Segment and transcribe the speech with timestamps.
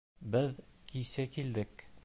[0.35, 0.47] Беҙ
[0.93, 1.89] кисә килдек.